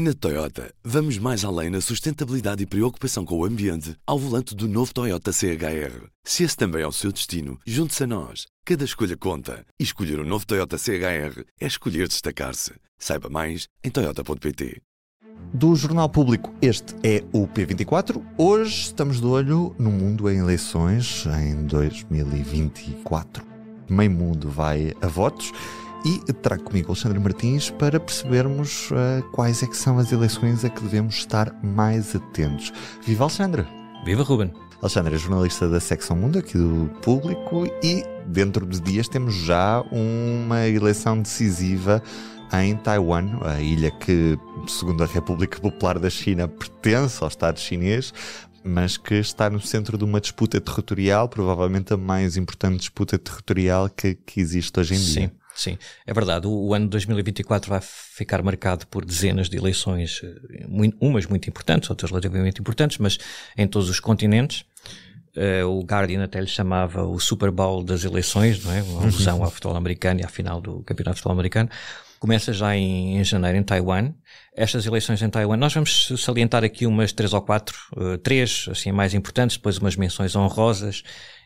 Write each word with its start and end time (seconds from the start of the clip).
Na 0.00 0.14
Toyota, 0.14 0.72
vamos 0.84 1.18
mais 1.18 1.44
além 1.44 1.70
na 1.70 1.80
sustentabilidade 1.80 2.62
e 2.62 2.66
preocupação 2.66 3.24
com 3.24 3.36
o 3.36 3.44
ambiente 3.44 3.96
ao 4.06 4.16
volante 4.16 4.54
do 4.54 4.68
novo 4.68 4.94
Toyota 4.94 5.32
CHR. 5.32 6.06
Se 6.22 6.44
esse 6.44 6.56
também 6.56 6.82
é 6.82 6.86
o 6.86 6.92
seu 6.92 7.10
destino, 7.10 7.58
junte-se 7.66 8.04
a 8.04 8.06
nós. 8.06 8.46
Cada 8.64 8.84
escolha 8.84 9.16
conta. 9.16 9.66
E 9.76 9.82
escolher 9.82 10.20
o 10.20 10.22
um 10.22 10.24
novo 10.24 10.46
Toyota 10.46 10.78
CHR 10.78 11.42
é 11.60 11.66
escolher 11.66 12.06
destacar-se. 12.06 12.74
Saiba 12.96 13.28
mais 13.28 13.66
em 13.82 13.90
Toyota.pt. 13.90 14.80
Do 15.52 15.74
Jornal 15.74 16.08
Público, 16.08 16.54
este 16.62 16.94
é 17.02 17.24
o 17.32 17.48
P24. 17.48 18.24
Hoje 18.36 18.82
estamos 18.82 19.20
de 19.20 19.26
olho 19.26 19.74
no 19.80 19.90
mundo 19.90 20.30
em 20.30 20.38
eleições 20.38 21.26
em 21.26 21.66
2024. 21.66 23.44
Meio 23.90 24.12
mundo 24.12 24.48
vai 24.48 24.92
a 25.02 25.08
votos 25.08 25.52
e 26.04 26.32
trago 26.32 26.64
comigo 26.64 26.88
Alexandre 26.88 27.18
Martins 27.18 27.70
para 27.70 27.98
percebermos 27.98 28.90
uh, 28.90 29.22
quais 29.32 29.62
é 29.62 29.66
que 29.66 29.76
são 29.76 29.98
as 29.98 30.12
eleições 30.12 30.64
a 30.64 30.68
que 30.68 30.82
devemos 30.82 31.16
estar 31.16 31.52
mais 31.62 32.14
atentos. 32.14 32.72
Viva 33.04 33.24
Alexandre! 33.24 33.66
Viva 34.04 34.22
Ruben! 34.22 34.52
Alexandre 34.80 35.16
é 35.16 35.18
jornalista 35.18 35.68
da 35.68 35.80
Secção 35.80 36.16
Mundo 36.16 36.38
aqui 36.38 36.56
do 36.56 36.88
Público 37.02 37.66
e 37.82 38.04
dentro 38.26 38.64
de 38.64 38.80
dias 38.80 39.08
temos 39.08 39.34
já 39.34 39.80
uma 39.90 40.68
eleição 40.68 41.20
decisiva 41.20 42.02
em 42.52 42.76
Taiwan, 42.76 43.40
a 43.42 43.60
ilha 43.60 43.90
que, 43.90 44.38
segundo 44.66 45.02
a 45.02 45.06
República 45.06 45.60
Popular 45.60 45.98
da 45.98 46.08
China, 46.08 46.48
pertence 46.48 47.22
ao 47.22 47.28
Estado 47.28 47.58
chinês, 47.58 48.14
mas 48.64 48.96
que 48.96 49.14
está 49.14 49.50
no 49.50 49.60
centro 49.60 49.98
de 49.98 50.04
uma 50.04 50.20
disputa 50.20 50.60
territorial, 50.60 51.28
provavelmente 51.28 51.92
a 51.92 51.96
mais 51.96 52.36
importante 52.36 52.78
disputa 52.78 53.18
territorial 53.18 53.88
que, 53.90 54.14
que 54.14 54.40
existe 54.40 54.78
hoje 54.78 54.94
em 54.94 54.98
dia. 54.98 55.28
Sim. 55.28 55.37
Sim, 55.58 55.76
é 56.06 56.14
verdade. 56.14 56.46
O, 56.46 56.68
o, 56.68 56.72
ano 56.72 56.84
de 56.84 56.92
2024 56.92 57.68
vai 57.68 57.80
ficar 57.82 58.40
marcado 58.44 58.86
por 58.86 59.04
dezenas 59.04 59.48
de 59.48 59.56
eleições, 59.56 60.20
eh, 60.22 60.64
muito, 60.68 60.96
umas 61.00 61.26
muito 61.26 61.48
importantes, 61.48 61.90
outras 61.90 62.12
relativamente 62.12 62.60
importantes, 62.60 62.98
mas 62.98 63.18
em 63.56 63.66
todos 63.66 63.88
os 63.88 63.98
continentes. 63.98 64.64
Uh, 65.36 65.66
o 65.66 65.82
Guardian 65.82 66.22
até 66.22 66.40
lhe 66.40 66.46
chamava 66.46 67.04
o 67.04 67.18
Super 67.18 67.50
Bowl 67.50 67.82
das 67.82 68.04
eleições, 68.04 68.64
não 68.64 68.72
é? 68.72 68.82
Uma 68.82 69.02
alusão 69.02 69.42
ao 69.44 69.50
futebol 69.50 69.76
americano 69.76 70.20
e 70.20 70.24
à 70.24 70.28
final 70.28 70.60
do 70.60 70.80
Campeonato 70.84 71.16
de 71.16 71.22
Futebol 71.22 71.32
Americano. 71.32 71.68
Começa 72.18 72.52
já 72.52 72.74
em, 72.76 73.18
em 73.18 73.24
janeiro 73.24 73.58
em 73.58 73.62
Taiwan. 73.62 74.12
Estas 74.54 74.86
eleições 74.86 75.22
em 75.22 75.30
Taiwan, 75.30 75.56
nós 75.56 75.72
vamos 75.72 76.12
salientar 76.18 76.64
aqui 76.64 76.86
umas 76.86 77.12
três 77.12 77.32
ou 77.32 77.40
quatro, 77.40 77.76
uh, 77.96 78.18
três, 78.18 78.66
assim, 78.70 78.90
mais 78.90 79.14
importantes, 79.14 79.56
depois 79.56 79.78
umas 79.78 79.96
menções 79.96 80.34
honrosas 80.34 81.02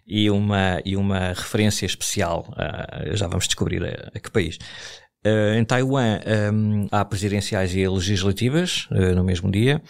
e 0.07 0.31
uma, 0.31 0.81
e 0.85 0.97
uma 0.97 1.29
referência 1.29 1.85
especial. 1.85 2.47
Uh, 2.51 3.17
já 3.17 3.27
vamos 3.27 3.47
descobrir 3.47 3.85
a, 3.85 4.11
a 4.15 4.21
que 4.21 4.31
país. 4.31 4.59
Uh, 5.25 5.55
em 5.55 5.65
Taiwan 5.65 6.19
um, 6.53 6.89
há 6.91 7.05
presidenciais 7.05 7.73
e 7.77 7.87
legislativas 7.87 8.89
uh, 8.91 9.15
no 9.15 9.23
mesmo 9.23 9.51
dia. 9.53 9.81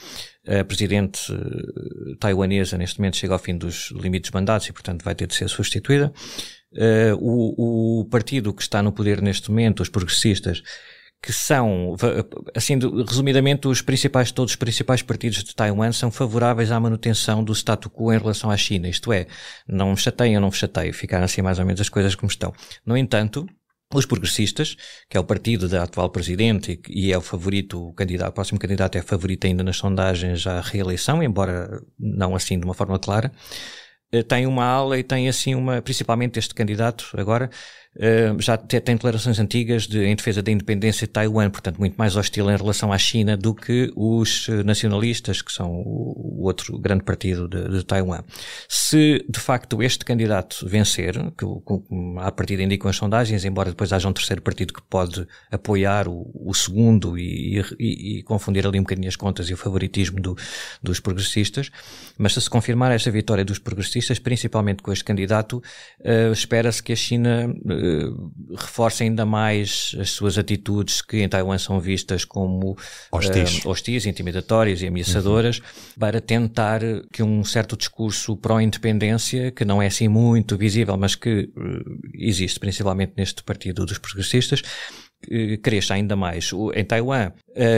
A 0.46 0.62
presidente 0.62 1.32
uh, 1.32 2.16
taiwanesa 2.16 2.76
neste 2.76 2.98
momento 2.98 3.16
chega 3.16 3.32
ao 3.32 3.38
fim 3.38 3.56
dos 3.56 3.90
limites 3.92 4.30
de 4.30 4.34
mandatos 4.34 4.68
e, 4.68 4.72
portanto, 4.72 5.02
vai 5.02 5.14
ter 5.14 5.26
de 5.26 5.34
ser 5.34 5.48
substituída. 5.48 6.12
O, 7.18 8.00
o, 8.00 8.04
partido 8.06 8.52
que 8.52 8.62
está 8.62 8.82
no 8.82 8.92
poder 8.92 9.20
neste 9.20 9.50
momento, 9.50 9.80
os 9.80 9.90
progressistas, 9.90 10.62
que 11.22 11.32
são, 11.32 11.94
assim, 12.54 12.78
resumidamente, 13.06 13.68
os 13.68 13.82
principais, 13.82 14.32
todos 14.32 14.52
os 14.52 14.56
principais 14.56 15.02
partidos 15.02 15.44
de 15.44 15.54
Taiwan 15.54 15.92
são 15.92 16.10
favoráveis 16.10 16.72
à 16.72 16.80
manutenção 16.80 17.44
do 17.44 17.52
status 17.52 17.92
quo 17.92 18.12
em 18.12 18.18
relação 18.18 18.50
à 18.50 18.56
China. 18.56 18.88
Isto 18.88 19.12
é, 19.12 19.26
não 19.68 19.90
me 19.90 19.96
chateiam, 19.98 20.40
não 20.40 20.48
me 20.48 20.54
chateiam, 20.54 20.94
ficaram 20.94 21.24
assim 21.24 21.42
mais 21.42 21.58
ou 21.58 21.66
menos 21.66 21.80
as 21.80 21.90
coisas 21.90 22.14
como 22.14 22.30
estão. 22.30 22.54
No 22.86 22.96
entanto, 22.96 23.46
os 23.98 24.06
progressistas, 24.06 24.76
que 25.08 25.16
é 25.16 25.20
o 25.20 25.24
partido 25.24 25.68
da 25.68 25.82
atual 25.82 26.10
presidente 26.10 26.80
e 26.88 27.12
é 27.12 27.18
o 27.18 27.20
favorito, 27.20 27.88
o 27.88 27.92
candidato, 27.92 28.30
o 28.30 28.32
próximo 28.32 28.58
candidato 28.58 28.96
é 28.96 29.02
favorito 29.02 29.46
ainda 29.46 29.62
nas 29.62 29.76
sondagens 29.76 30.46
à 30.46 30.60
reeleição, 30.60 31.22
embora 31.22 31.82
não 31.98 32.34
assim 32.34 32.58
de 32.58 32.64
uma 32.64 32.74
forma 32.74 32.98
clara, 32.98 33.32
eh, 34.12 34.22
tem 34.22 34.46
uma 34.46 34.64
ala 34.64 34.98
e 34.98 35.02
tem 35.02 35.28
assim 35.28 35.54
uma, 35.54 35.80
principalmente 35.80 36.38
este 36.38 36.54
candidato 36.54 37.10
agora, 37.16 37.50
Uh, 37.94 38.40
já 38.40 38.56
tem 38.56 38.96
declarações 38.96 39.38
antigas 39.38 39.86
de, 39.86 40.02
em 40.04 40.16
defesa 40.16 40.42
da 40.42 40.50
independência 40.50 41.06
de 41.06 41.12
Taiwan, 41.12 41.50
portanto, 41.50 41.78
muito 41.78 41.94
mais 41.96 42.16
hostil 42.16 42.50
em 42.50 42.56
relação 42.56 42.92
à 42.92 42.96
China 42.96 43.36
do 43.36 43.54
que 43.54 43.92
os 43.94 44.48
eh, 44.48 44.62
nacionalistas, 44.62 45.42
que 45.42 45.52
são 45.52 45.70
o, 45.70 46.42
outro 46.42 46.78
grande 46.78 47.04
partido 47.04 47.46
de, 47.46 47.68
de, 47.68 47.84
Taiwan. 47.84 48.22
Se, 48.68 49.24
de 49.28 49.38
facto, 49.38 49.82
este 49.82 50.04
candidato 50.04 50.66
vencer, 50.66 51.14
que 51.36 51.44
à 52.18 52.32
partida 52.32 52.62
indicam 52.62 52.88
as 52.88 52.96
sondagens, 52.96 53.44
embora 53.44 53.70
depois 53.70 53.92
haja 53.92 54.08
um 54.08 54.12
terceiro 54.12 54.40
partido 54.40 54.72
que 54.72 54.82
pode 54.82 55.26
apoiar 55.50 56.08
o, 56.08 56.30
o 56.34 56.54
segundo 56.54 57.18
e, 57.18 57.60
e, 57.78 58.18
e, 58.18 58.22
confundir 58.22 58.66
ali 58.66 58.78
um 58.78 58.82
bocadinho 58.82 59.08
as 59.08 59.16
contas 59.16 59.50
e 59.50 59.54
o 59.54 59.56
favoritismo 59.56 60.18
do, 60.20 60.36
dos 60.82 60.98
progressistas, 60.98 61.70
mas 62.16 62.32
se 62.32 62.40
se 62.40 62.50
confirmar 62.50 62.90
esta 62.92 63.10
vitória 63.10 63.44
dos 63.44 63.58
progressistas, 63.58 64.18
principalmente 64.18 64.82
com 64.82 64.92
este 64.92 65.04
candidato, 65.04 65.62
uh, 66.00 66.32
espera-se 66.32 66.82
que 66.82 66.92
a 66.92 66.96
China 66.96 67.54
uh, 67.84 68.32
reforça 68.56 69.04
ainda 69.04 69.24
mais 69.24 69.96
as 69.98 70.10
suas 70.10 70.38
atitudes 70.38 71.02
que 71.02 71.22
em 71.22 71.28
Taiwan 71.28 71.58
são 71.58 71.80
vistas 71.80 72.24
como 72.24 72.76
hostis, 73.10 73.64
uh, 73.64 73.68
hostis 73.68 74.06
intimidatórias 74.06 74.82
e 74.82 74.86
ameaçadoras, 74.86 75.58
uhum. 75.58 75.64
para 75.98 76.20
tentar 76.20 76.80
que 77.12 77.22
um 77.22 77.44
certo 77.44 77.76
discurso 77.76 78.36
pró-independência, 78.36 79.50
que 79.50 79.64
não 79.64 79.80
é 79.80 79.86
assim 79.86 80.08
muito 80.08 80.56
visível, 80.56 80.96
mas 80.96 81.14
que 81.14 81.50
uh, 81.56 82.00
existe 82.14 82.58
principalmente 82.58 83.14
neste 83.16 83.42
partido 83.42 83.86
dos 83.86 83.98
progressistas, 83.98 84.62
cresça 85.62 85.94
ainda 85.94 86.16
mais. 86.16 86.50
Em 86.74 86.84
Taiwan 86.84 87.30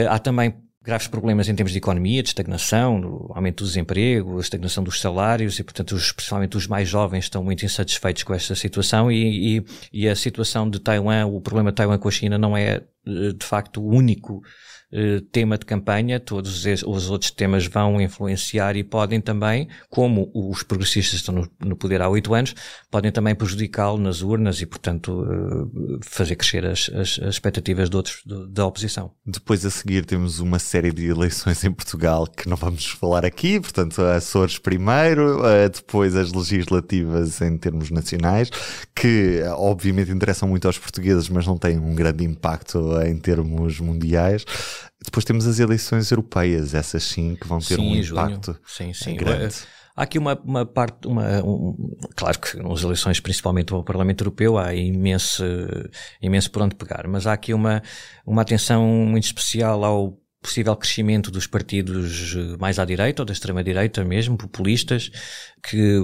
há 0.09 0.17
também 0.17 0.64
graves 0.85 1.07
problemas 1.07 1.49
em 1.49 1.55
termos 1.55 1.71
de 1.71 1.79
economia, 1.79 2.21
de 2.21 2.29
estagnação, 2.29 3.31
aumento 3.33 3.63
do 3.63 3.67
desemprego, 3.67 4.39
estagnação 4.39 4.83
dos 4.83 5.01
salários 5.01 5.57
e, 5.57 5.63
portanto, 5.63 5.93
os, 5.93 6.11
principalmente 6.11 6.55
os 6.55 6.67
mais 6.67 6.87
jovens 6.87 7.25
estão 7.25 7.43
muito 7.43 7.65
insatisfeitos 7.65 8.23
com 8.23 8.33
esta 8.33 8.53
situação 8.53 9.11
e, 9.11 9.57
e, 9.57 9.65
e 9.91 10.07
a 10.07 10.15
situação 10.15 10.69
de 10.69 10.79
Taiwan, 10.79 11.25
o 11.25 11.41
problema 11.41 11.71
de 11.71 11.75
Taiwan 11.75 11.97
com 11.97 12.07
a 12.07 12.11
China 12.11 12.37
não 12.37 12.55
é 12.55 12.83
eh, 13.07 13.33
de 13.37 13.45
facto 13.45 13.81
o 13.81 13.87
único 13.87 14.43
eh, 14.91 15.21
tema 15.31 15.57
de 15.57 15.65
campanha, 15.65 16.19
todos 16.19 16.63
os 16.85 17.09
outros 17.09 17.31
temas 17.31 17.65
vão 17.65 17.99
influenciar 17.99 18.75
e 18.75 18.83
podem 18.83 19.19
também, 19.19 19.67
como 19.89 20.31
os 20.33 20.63
progressistas 20.63 21.19
estão 21.19 21.49
no, 21.59 21.75
poder 21.75 22.01
há 22.01 22.07
oito 22.07 22.33
anos, 22.33 22.53
podem 22.89 23.11
também 23.11 23.33
prejudicá-lo 23.33 23.97
nas 23.97 24.21
urnas 24.21 24.61
e, 24.61 24.65
portanto, 24.65 25.25
eh, 25.25 25.97
fazer 26.01 26.35
crescer 26.35 26.65
as, 26.65 26.89
as, 26.93 27.19
as 27.19 27.35
expectativas 27.35 27.89
de 27.89 27.97
outros 27.97 28.21
de, 28.25 28.47
da 28.47 28.65
oposição. 28.65 29.11
Depois 29.25 29.65
a 29.65 29.71
seguir 29.71 30.05
temos 30.05 30.39
uma 30.39 30.59
série 30.59 30.91
de 30.91 31.07
eleições 31.07 31.63
em 31.63 31.71
Portugal 31.71 32.27
que 32.27 32.47
não 32.47 32.55
vamos 32.55 32.85
falar 32.85 33.25
aqui, 33.25 33.59
portanto, 33.59 34.01
a 34.01 34.15
Açores 34.15 34.57
primeiro, 34.57 35.41
depois 35.73 36.15
as 36.15 36.31
legislativas 36.31 37.41
em 37.41 37.57
termos 37.57 37.89
nacionais, 37.89 38.49
que 38.95 39.41
obviamente 39.57 40.11
interessam 40.11 40.47
muito 40.47 40.67
aos 40.67 40.77
portugueses, 40.77 41.27
mas 41.27 41.45
não 41.45 41.57
têm 41.57 41.77
um 41.77 41.93
grande 41.93 42.23
impacto 42.23 43.01
em 43.01 43.17
termos 43.17 43.79
mundiais. 43.79 44.45
Depois 45.05 45.23
temos 45.23 45.47
as 45.47 45.59
eleições 45.59 46.11
europeias, 46.11 46.73
essas 46.73 47.03
sim 47.03 47.35
que 47.35 47.47
vão 47.47 47.59
ter 47.59 47.75
sim, 47.75 47.81
um 47.81 47.95
impacto 47.95 48.53
junho. 48.53 48.59
sim, 48.67 48.93
sim. 48.93 49.15
grande. 49.15 49.55
Há 49.95 50.03
aqui 50.03 50.19
uma, 50.19 50.37
uma 50.43 50.65
parte, 50.65 51.07
uma, 51.07 51.41
um, 51.41 51.95
claro 52.17 52.37
que 52.37 52.57
nas 52.57 52.83
eleições, 52.83 53.21
principalmente 53.21 53.71
ao 53.71 53.81
Parlamento 53.81 54.21
Europeu, 54.21 54.57
há 54.57 54.75
imenso, 54.75 55.41
imenso 56.21 56.51
por 56.51 56.63
onde 56.63 56.75
pegar, 56.75 57.07
mas 57.07 57.25
há 57.25 57.31
aqui 57.31 57.53
uma, 57.53 57.81
uma 58.25 58.41
atenção 58.41 58.85
muito 58.85 59.23
especial 59.23 59.85
ao 59.85 60.19
possível 60.41 60.75
crescimento 60.75 61.31
dos 61.31 61.47
partidos 61.47 62.35
mais 62.59 62.77
à 62.77 62.85
direita 62.85 63.21
ou 63.21 63.25
da 63.25 63.33
extrema-direita 63.33 64.03
mesmo, 64.03 64.37
populistas, 64.37 65.09
que 65.63 65.99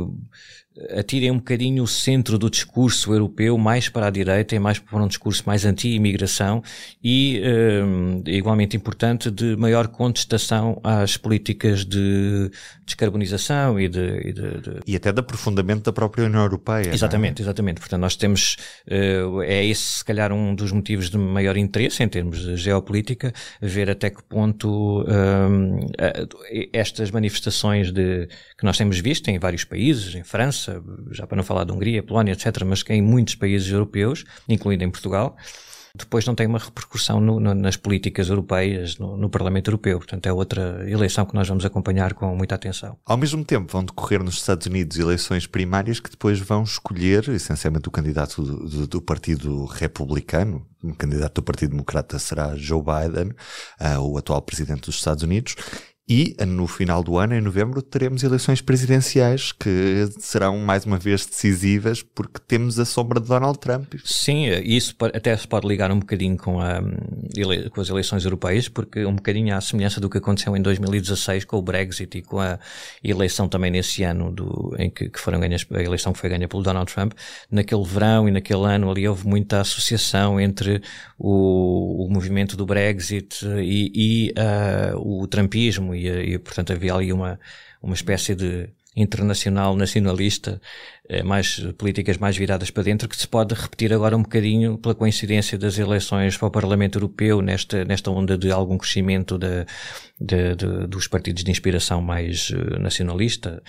atirem 0.89 1.31
um 1.31 1.37
bocadinho 1.37 1.83
o 1.83 1.87
centro 1.87 2.37
do 2.37 2.49
discurso 2.49 3.13
europeu 3.13 3.57
mais 3.57 3.89
para 3.89 4.07
a 4.07 4.09
direita 4.09 4.55
e 4.55 4.59
mais 4.59 4.79
para 4.79 5.03
um 5.03 5.07
discurso 5.07 5.43
mais 5.45 5.65
anti-imigração 5.65 6.63
e, 7.03 7.41
um, 7.83 8.23
igualmente 8.25 8.75
importante, 8.75 9.29
de 9.29 9.55
maior 9.55 9.87
contestação 9.87 10.79
às 10.83 11.17
políticas 11.17 11.85
de 11.85 12.49
descarbonização 12.85 13.79
e 13.79 13.87
de... 13.87 13.99
E, 13.99 14.33
de, 14.33 14.61
de... 14.61 14.79
e 14.87 14.95
até 14.95 15.11
de 15.11 15.19
aprofundamento 15.19 15.83
da 15.83 15.93
própria 15.93 16.25
União 16.25 16.41
Europeia. 16.41 16.89
É? 16.89 16.93
Exatamente, 16.93 17.41
é? 17.41 17.43
exatamente. 17.43 17.79
Portanto, 17.79 18.01
nós 18.01 18.15
temos, 18.15 18.57
uh, 18.87 19.41
é 19.41 19.65
esse 19.65 19.81
se 19.81 20.05
calhar 20.05 20.31
um 20.31 20.53
dos 20.55 20.71
motivos 20.71 21.09
de 21.09 21.17
maior 21.17 21.57
interesse 21.57 22.03
em 22.03 22.07
termos 22.07 22.39
de 22.39 22.55
geopolítica, 22.57 23.33
ver 23.61 23.89
até 23.89 24.09
que 24.09 24.23
ponto 24.23 25.03
um, 25.03 25.79
estas 26.73 27.11
manifestações 27.11 27.91
de, 27.91 28.27
que 28.57 28.63
nós 28.63 28.77
temos 28.77 28.99
visto 28.99 29.27
em 29.29 29.39
vários 29.39 29.63
países, 29.63 30.15
em 30.15 30.23
França, 30.23 30.70
já 31.11 31.25
para 31.25 31.37
não 31.37 31.43
falar 31.43 31.63
de 31.63 31.71
Hungria, 31.71 32.03
Polónia, 32.03 32.33
etc., 32.33 32.63
mas 32.65 32.83
que 32.83 32.93
em 32.93 33.01
muitos 33.01 33.35
países 33.35 33.71
europeus, 33.71 34.23
incluindo 34.47 34.83
em 34.83 34.91
Portugal, 34.91 35.35
depois 35.95 36.25
não 36.25 36.33
tem 36.33 36.47
uma 36.47 36.59
repercussão 36.59 37.19
no, 37.19 37.39
no, 37.39 37.53
nas 37.53 37.75
políticas 37.75 38.29
europeias, 38.29 38.97
no, 38.97 39.17
no, 39.17 39.29
Parlamento 39.29 39.69
Europeu. 39.69 39.97
Portanto, 39.97 40.25
é 40.25 40.33
outra 40.33 40.89
eleição 40.89 41.25
que 41.25 41.33
nós 41.33 41.47
vamos 41.47 41.65
acompanhar 41.65 42.13
com 42.13 42.35
muita 42.35 42.55
atenção. 42.55 42.97
Ao 43.05 43.17
mesmo 43.17 43.43
tempo, 43.43 43.71
vão 43.71 43.83
decorrer 43.83 44.23
nos 44.23 44.35
Estados 44.35 44.67
Unidos 44.67 44.97
eleições 44.97 45.45
primárias 45.45 45.99
que 45.99 46.09
depois 46.09 46.39
vão 46.39 46.63
escolher, 46.63 47.27
essencialmente, 47.29 47.87
o 47.89 47.91
candidato 47.91 48.41
do, 48.41 48.69
do, 48.69 48.87
do 48.87 49.01
Partido 49.01 49.65
Republicano. 49.65 50.65
O 50.81 50.95
candidato 50.95 51.35
do 51.35 51.43
Partido 51.43 51.71
Democrata 51.71 52.17
será 52.17 52.55
Joe 52.55 52.81
Biden, 52.81 53.33
uh, 53.79 53.99
o 53.99 54.17
atual 54.17 54.41
presidente 54.41 54.81
dos 54.81 54.95
Estados 54.95 55.23
Unidos. 55.23 55.55
E 56.09 56.35
no 56.45 56.67
final 56.67 57.01
do 57.01 57.17
ano, 57.17 57.35
em 57.35 57.39
novembro, 57.39 57.81
teremos 57.81 58.21
eleições 58.21 58.59
presidenciais 58.59 59.53
que 59.53 60.09
serão 60.19 60.57
mais 60.57 60.83
uma 60.83 60.97
vez 60.97 61.25
decisivas 61.25 62.03
porque 62.03 62.41
temos 62.45 62.77
a 62.79 62.85
sombra 62.85 63.19
de 63.19 63.27
Donald 63.27 63.57
Trump. 63.59 63.93
Sim, 64.03 64.47
isso 64.63 64.93
até 64.99 65.35
se 65.37 65.47
pode 65.47 65.67
ligar 65.67 65.89
um 65.89 65.99
bocadinho 65.99 66.35
com, 66.35 66.59
a, 66.59 66.81
com 67.69 67.79
as 67.79 67.87
eleições 67.87 68.25
europeias, 68.25 68.67
porque 68.67 69.05
um 69.05 69.15
bocadinho 69.15 69.55
à 69.55 69.61
semelhança 69.61 70.01
do 70.01 70.09
que 70.09 70.17
aconteceu 70.17 70.57
em 70.57 70.61
2016 70.61 71.45
com 71.45 71.57
o 71.57 71.61
Brexit 71.61 72.17
e 72.17 72.21
com 72.21 72.39
a 72.39 72.59
eleição 73.01 73.47
também 73.47 73.71
nesse 73.71 74.03
ano 74.03 74.31
do, 74.31 74.75
em 74.77 74.89
que, 74.89 75.07
que 75.09 75.19
foram 75.19 75.39
ganhas, 75.39 75.65
a 75.71 75.81
eleição 75.81 76.11
que 76.11 76.19
foi 76.19 76.29
ganha 76.29 76.47
pelo 76.47 76.61
Donald 76.61 76.91
Trump. 76.91 77.13
Naquele 77.49 77.85
verão 77.85 78.27
e 78.27 78.31
naquele 78.31 78.65
ano 78.65 78.91
ali 78.91 79.07
houve 79.07 79.25
muita 79.25 79.61
associação 79.61 80.41
entre 80.41 80.81
o, 81.17 82.05
o 82.05 82.09
movimento 82.09 82.57
do 82.57 82.65
Brexit 82.65 83.45
e, 83.45 83.91
e 83.95 84.33
uh, 84.37 85.21
o 85.21 85.25
Trumpismo 85.27 85.90
e, 85.93 86.07
e 86.07 86.39
portanto 86.39 86.73
havia 86.73 86.93
ali 86.93 87.11
uma, 87.11 87.39
uma 87.81 87.93
espécie 87.93 88.35
de 88.35 88.69
internacional 88.95 89.75
nacionalista, 89.75 90.61
mais 91.25 91.59
políticas 91.77 92.17
mais 92.17 92.37
viradas 92.37 92.71
para 92.71 92.83
dentro, 92.83 93.07
que 93.09 93.17
se 93.17 93.27
pode 93.27 93.53
repetir 93.53 93.93
agora 93.93 94.15
um 94.15 94.21
bocadinho 94.21 94.77
pela 94.77 94.95
coincidência 94.95 95.57
das 95.57 95.77
eleições 95.77 96.37
para 96.37 96.47
o 96.47 96.51
Parlamento 96.51 96.97
Europeu, 96.97 97.41
nesta, 97.41 97.83
nesta 97.83 98.09
onda 98.09 98.37
de 98.37 98.51
algum 98.51 98.77
crescimento 98.77 99.37
de, 99.37 99.65
de, 100.19 100.55
de 100.55 100.87
dos 100.87 101.07
partidos 101.07 101.43
de 101.43 101.51
inspiração 101.51 102.01
mais 102.01 102.51
eh, 102.53 102.79
nacionalista, 102.79 103.61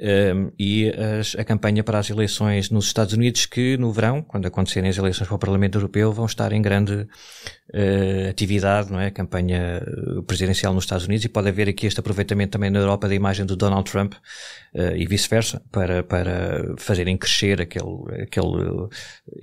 um, 0.00 0.52
e 0.56 0.92
as, 1.18 1.34
a 1.34 1.44
campanha 1.44 1.82
para 1.82 1.98
as 1.98 2.08
eleições 2.08 2.70
nos 2.70 2.86
Estados 2.86 3.14
Unidos, 3.14 3.46
que 3.46 3.76
no 3.76 3.92
verão, 3.92 4.22
quando 4.22 4.46
acontecerem 4.46 4.88
as 4.88 4.96
eleições 4.96 5.26
para 5.26 5.34
o 5.34 5.38
Parlamento 5.38 5.76
Europeu, 5.76 6.12
vão 6.12 6.24
estar 6.24 6.52
em 6.52 6.62
grande 6.62 6.94
uh, 6.94 8.30
atividade, 8.30 8.92
não 8.92 9.00
é? 9.00 9.06
A 9.06 9.10
campanha 9.10 9.82
eh, 9.84 10.22
presidencial 10.24 10.72
nos 10.72 10.84
Estados 10.84 11.06
Unidos 11.06 11.24
e 11.24 11.28
pode 11.28 11.48
haver 11.48 11.68
aqui 11.68 11.86
este 11.86 11.98
aproveitamento 11.98 12.52
também 12.52 12.70
na 12.70 12.78
Europa 12.78 13.08
da 13.08 13.14
imagem 13.14 13.44
de 13.44 13.56
Donald 13.56 13.90
Trump 13.90 14.14
uh, 14.14 14.96
e 14.96 15.04
vice-versa 15.04 15.60
para, 15.72 16.04
para 16.04 16.76
fazerem 16.88 17.16
crescer 17.16 17.60
aquele, 17.60 18.22
aquele 18.22 18.88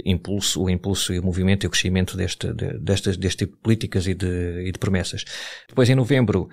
impulso, 0.04 0.64
o 0.64 0.70
impulso 0.70 1.14
e 1.14 1.20
o 1.20 1.24
movimento 1.24 1.64
e 1.64 1.68
o 1.68 1.70
crescimento 1.70 2.18
deste, 2.18 2.52
de, 2.52 2.78
destas, 2.80 3.18
deste 3.18 3.46
tipo 3.46 3.56
de 3.56 3.62
políticas 3.62 4.08
e 4.08 4.14
de, 4.14 4.64
e 4.68 4.72
de 4.72 4.80
promessas. 4.80 5.24
Depois 5.70 5.90
em 5.90 5.96
novembro, 5.96 6.50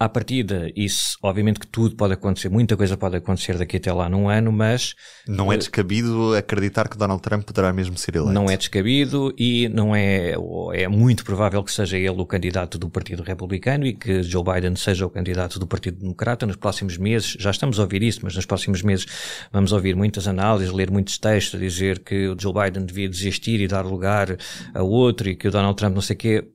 à 0.00 0.08
partida, 0.08 0.72
isso, 0.74 1.18
obviamente 1.22 1.60
que 1.60 1.66
tudo 1.66 1.94
pode 1.94 2.14
acontecer, 2.14 2.48
muita 2.48 2.74
coisa 2.74 2.96
pode 2.96 3.16
acontecer 3.16 3.58
daqui 3.58 3.76
até 3.76 3.92
lá 3.92 4.08
num 4.08 4.30
ano, 4.30 4.50
mas. 4.50 4.94
Não 5.28 5.52
é 5.52 5.58
descabido 5.58 6.34
acreditar 6.34 6.88
que 6.88 6.96
Donald 6.96 7.20
Trump 7.20 7.44
poderá 7.44 7.70
mesmo 7.70 7.98
ser 7.98 8.16
eleito. 8.16 8.32
Não 8.32 8.48
é 8.48 8.56
descabido 8.56 9.34
e 9.36 9.68
não 9.68 9.94
é. 9.94 10.34
É 10.72 10.88
muito 10.88 11.22
provável 11.22 11.62
que 11.62 11.70
seja 11.70 11.98
ele 11.98 12.18
o 12.18 12.24
candidato 12.24 12.78
do 12.78 12.88
Partido 12.88 13.22
Republicano 13.22 13.84
e 13.84 13.92
que 13.92 14.22
Joe 14.22 14.42
Biden 14.42 14.74
seja 14.74 15.04
o 15.04 15.10
candidato 15.10 15.58
do 15.58 15.66
Partido 15.66 15.98
Democrata 15.98 16.46
nos 16.46 16.56
próximos 16.56 16.96
meses. 16.96 17.36
Já 17.38 17.50
estamos 17.50 17.78
a 17.78 17.82
ouvir 17.82 18.02
isso, 18.02 18.20
mas 18.22 18.34
nos 18.34 18.46
próximos 18.46 18.80
meses 18.80 19.06
vamos 19.52 19.70
ouvir 19.70 19.94
muitas 19.94 20.26
análises, 20.26 20.72
ler 20.72 20.90
muitos 20.90 21.18
textos 21.18 21.60
dizer 21.60 21.98
que 21.98 22.28
o 22.28 22.36
Joe 22.40 22.54
Biden 22.54 22.86
devia 22.86 23.08
desistir 23.08 23.60
e 23.60 23.68
dar 23.68 23.84
lugar 23.84 24.34
a 24.72 24.82
outro 24.82 25.28
e 25.28 25.36
que 25.36 25.46
o 25.46 25.50
Donald 25.50 25.76
Trump 25.76 25.94
não 25.94 26.00
sei 26.00 26.16
o 26.16 26.18
quê 26.18 26.48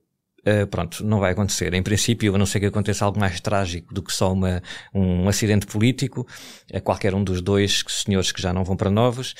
Uh, 0.47 0.67
pronto, 0.67 1.03
não 1.03 1.19
vai 1.19 1.31
acontecer. 1.31 1.73
Em 1.73 1.81
princípio, 1.81 2.35
a 2.35 2.37
não 2.37 2.45
ser 2.45 2.59
que 2.59 2.67
aconteça 2.67 3.03
algo 3.03 3.19
mais 3.19 3.39
trágico 3.39 3.91
do 3.91 4.03
que 4.03 4.13
só 4.13 4.31
uma, 4.31 4.61
um 4.93 5.27
acidente 5.27 5.65
político, 5.65 6.27
a 6.71 6.79
qualquer 6.79 7.15
um 7.15 7.23
dos 7.23 7.41
dois 7.41 7.83
senhores 7.87 8.31
que 8.31 8.39
já 8.39 8.53
não 8.53 8.63
vão 8.63 8.77
para 8.77 8.91
novos, 8.91 9.33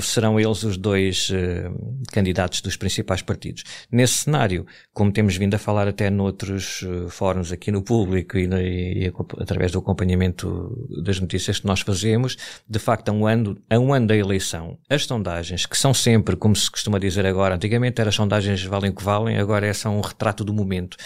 serão 0.00 0.38
eles 0.38 0.62
os 0.62 0.76
dois 0.76 1.30
uh, 1.30 2.04
candidatos 2.12 2.60
dos 2.60 2.76
principais 2.76 3.22
partidos. 3.22 3.64
Nesse 3.90 4.24
cenário, 4.24 4.66
como 4.92 5.12
temos 5.12 5.36
vindo 5.36 5.54
a 5.54 5.58
falar 5.58 5.88
até 5.88 6.10
noutros 6.10 6.84
fóruns 7.10 7.52
aqui 7.52 7.70
no 7.70 7.82
público 7.82 8.36
e, 8.38 8.46
e, 8.46 9.06
e, 9.06 9.12
através 9.40 9.72
do 9.72 9.78
acompanhamento 9.78 10.88
das 11.04 11.20
notícias 11.20 11.60
que 11.60 11.66
nós 11.66 11.80
fazemos, 11.80 12.36
de 12.68 12.78
facto, 12.78 13.08
a 13.08 13.12
um 13.12 13.26
ano, 13.26 13.56
a 13.68 13.78
um 13.78 13.92
ano 13.92 14.06
da 14.06 14.16
eleição, 14.16 14.78
as 14.88 15.04
sondagens, 15.04 15.66
que 15.66 15.76
são 15.76 15.92
sempre, 15.92 16.36
como 16.36 16.56
se 16.56 16.70
costuma 16.70 16.98
dizer 16.98 17.26
agora, 17.26 17.54
antigamente 17.54 18.00
eram 18.00 18.12
sondagens 18.12 18.64
valem 18.64 18.90
o 18.90 18.94
que 18.94 19.04
valem, 19.04 19.38
agora 19.38 19.66
é 19.66 19.72
são 19.72 19.98
um 19.98 20.00
retrato 20.00 20.44
do 20.44 20.52
momento. 20.52 20.96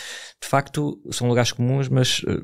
De 0.40 0.48
facto, 0.48 1.00
são 1.10 1.28
lugares 1.28 1.52
comuns, 1.52 1.88
mas 1.88 2.20
uh, 2.20 2.42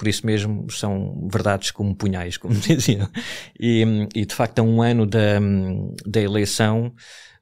por 0.00 0.08
isso 0.08 0.24
mesmo 0.24 0.64
são 0.70 1.28
verdades 1.30 1.70
como 1.70 1.94
punhais, 1.94 2.38
como 2.38 2.54
diziam. 2.56 3.06
E, 3.60 3.84
e 4.14 4.24
de 4.24 4.34
facto, 4.34 4.60
a 4.60 4.62
um 4.62 4.80
ano 4.80 5.04
da, 5.04 5.38
da 6.06 6.22
eleição, 6.22 6.94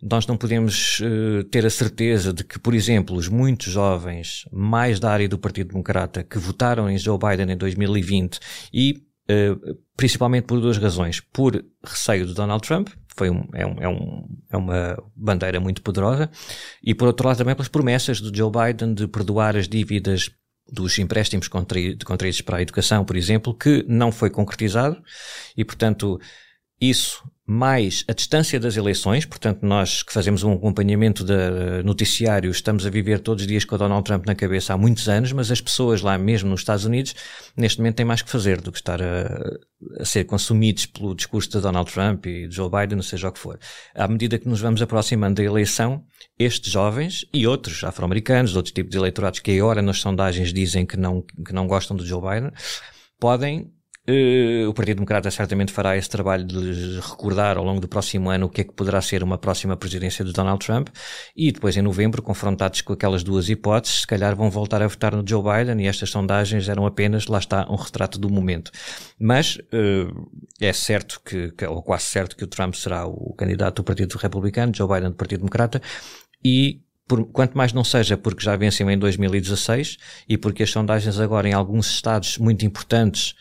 nós 0.03 0.27
não 0.27 0.37
podemos 0.37 0.99
uh, 0.99 1.45
ter 1.45 1.65
a 1.65 1.71
certeza 1.71 2.33
de 2.33 2.43
que, 2.43 2.59
por 2.59 2.75
exemplo, 2.75 3.15
os 3.15 3.29
muitos 3.29 3.73
jovens, 3.73 4.45
mais 4.51 4.99
da 4.99 5.09
área 5.09 5.29
do 5.29 5.39
Partido 5.39 5.69
Democrata, 5.69 6.25
que 6.25 6.37
votaram 6.37 6.91
em 6.91 6.99
Joe 6.99 7.17
Biden 7.17 7.53
em 7.53 7.57
2020 7.57 8.41
e 8.75 9.05
uh, 9.31 9.79
principalmente 9.97 10.47
por 10.47 10.61
duas 10.61 10.79
razões. 10.79 11.21
Por 11.21 11.65
receio 11.85 12.27
de 12.27 12.35
Donald 12.35 12.67
Trump, 12.67 12.89
foi 13.17 13.31
um, 13.31 13.45
é, 13.55 13.65
um, 13.65 13.77
é, 13.79 13.89
um, 13.89 14.39
é 14.51 14.57
uma 14.57 15.05
bandeira 15.15 15.61
muito 15.61 15.81
poderosa, 15.81 16.29
e 16.83 16.93
por 16.93 17.07
outro 17.07 17.29
lado 17.29 17.39
também 17.39 17.55
pelas 17.55 17.69
promessas 17.69 18.21
do 18.21 18.37
Joe 18.37 18.51
Biden 18.51 18.95
de 18.95 19.07
perdoar 19.07 19.57
as 19.57 19.69
dívidas 19.69 20.29
dos 20.70 20.99
empréstimos 20.99 21.49
contraídos 21.49 22.41
para 22.43 22.59
a 22.59 22.62
educação, 22.62 23.05
por 23.05 23.17
exemplo, 23.17 23.55
que 23.55 23.85
não 23.88 24.12
foi 24.12 24.31
concretizado, 24.31 25.03
e 25.56 25.65
portanto 25.65 26.20
isso 26.81 27.23
mais 27.50 28.05
a 28.06 28.12
distância 28.12 28.61
das 28.61 28.77
eleições, 28.77 29.25
portanto, 29.25 29.62
nós 29.62 30.03
que 30.03 30.12
fazemos 30.12 30.43
um 30.43 30.53
acompanhamento 30.53 31.25
de 31.25 31.83
noticiário, 31.83 32.50
estamos 32.50 32.85
a 32.85 32.91
viver 32.91 33.21
todos 33.21 33.43
os 33.43 33.49
dias 33.49 33.65
com 33.65 33.75
o 33.75 33.79
Donald 33.79 34.05
Trump 34.05 34.27
na 34.27 34.35
cabeça 34.35 34.75
há 34.75 34.77
muitos 34.77 35.09
anos, 35.09 35.33
mas 35.33 35.50
as 35.50 35.59
pessoas 35.59 36.03
lá 36.03 36.19
mesmo 36.19 36.50
nos 36.50 36.61
Estados 36.61 36.85
Unidos, 36.85 37.15
neste 37.56 37.79
momento, 37.79 37.97
têm 37.97 38.05
mais 38.05 38.21
que 38.21 38.29
fazer 38.29 38.61
do 38.61 38.71
que 38.71 38.77
estar 38.77 39.00
a, 39.00 39.59
a 39.99 40.05
ser 40.05 40.25
consumidos 40.25 40.85
pelo 40.85 41.15
discurso 41.15 41.49
de 41.49 41.61
Donald 41.62 41.91
Trump 41.91 42.27
e 42.27 42.47
de 42.47 42.55
Joe 42.55 42.69
Biden, 42.69 43.00
seja 43.00 43.31
o 43.31 43.33
que 43.33 43.39
for. 43.39 43.59
À 43.95 44.06
medida 44.06 44.39
que 44.39 44.47
nos 44.47 44.61
vamos 44.61 44.83
aproximando 44.83 45.37
da 45.37 45.43
eleição, 45.43 46.05
estes 46.39 46.71
jovens 46.71 47.25
e 47.33 47.47
outros 47.47 47.83
afro-americanos, 47.83 48.56
outros 48.56 48.75
tipos 48.75 48.91
de 48.91 48.99
eleitorados 48.99 49.41
que 49.41 49.59
agora 49.59 49.81
nas 49.81 50.00
sondagens 50.00 50.53
dizem 50.53 50.85
que 50.85 50.99
não, 50.99 51.23
que 51.23 51.55
não 51.55 51.67
gostam 51.67 51.97
do 51.97 52.05
Joe 52.05 52.21
Biden, 52.21 52.53
podem 53.19 53.73
o 54.67 54.73
Partido 54.73 54.97
Democrata 54.97 55.31
certamente 55.31 55.73
fará 55.73 55.97
esse 55.97 56.09
trabalho 56.09 56.45
de 56.45 56.99
recordar 57.01 57.59
ao 57.59 57.65
longo 57.65 57.81
do 57.81 57.87
próximo 57.87 58.31
ano 58.31 58.47
o 58.47 58.49
que 58.49 58.63
é 58.63 58.65
que 58.65 58.73
poderá 58.73 59.03
ser 59.03 59.23
uma 59.23 59.37
próxima 59.37 59.77
presidência 59.77 60.25
de 60.25 60.33
Donald 60.33 60.65
Trump 60.65 60.89
e 61.37 61.53
depois 61.53 61.77
em 61.77 61.83
novembro, 61.83 62.23
confrontados 62.23 62.81
com 62.81 62.95
aquelas 62.95 63.23
duas 63.23 63.51
hipóteses, 63.51 64.01
se 64.01 64.07
calhar 64.07 64.35
vão 64.35 64.51
voltar 64.51 64.83
a 64.83 64.87
votar 64.87 65.15
no 65.15 65.23
Joe 65.27 65.43
Biden 65.43 65.85
e 65.85 65.89
estas 65.89 66.09
sondagens 66.09 66.69
eram 66.69 66.87
apenas, 66.87 67.27
lá 67.27 67.39
está, 67.39 67.67
um 67.71 67.77
retrato 67.77 68.19
do 68.19 68.31
momento. 68.31 68.71
Mas 69.19 69.57
uh, 69.57 70.31
é 70.59 70.73
certo 70.73 71.21
que, 71.23 71.53
ou 71.67 71.83
quase 71.83 72.05
certo 72.05 72.35
que 72.35 72.45
o 72.45 72.47
Trump 72.47 72.75
será 72.75 73.07
o 73.07 73.35
candidato 73.35 73.77
do 73.77 73.85
Partido 73.85 74.17
Republicano, 74.17 74.73
Joe 74.75 74.88
Biden 74.88 75.11
do 75.11 75.17
Partido 75.17 75.41
Democrata 75.41 75.83
e 76.43 76.81
por, 77.07 77.25
quanto 77.27 77.57
mais 77.57 77.73
não 77.73 77.83
seja 77.83 78.17
porque 78.17 78.45
já 78.45 78.55
venceu 78.55 78.88
em 78.91 78.99
2016 78.99 79.97
e 80.29 80.37
porque 80.37 80.62
as 80.62 80.71
sondagens 80.71 81.19
agora 81.19 81.49
em 81.49 81.55
alguns 81.55 81.91
estados 81.91 82.38
muito 82.38 82.65
importantes 82.67 83.35